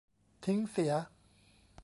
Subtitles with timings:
[0.45, 0.93] ทิ้งเสีย